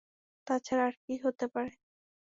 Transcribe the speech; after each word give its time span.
তা 0.47 0.55
ছাড়া 0.65 0.83
আর 0.87 0.95
কী 1.03 1.13
হতে 1.23 1.45
পারে? 1.53 1.71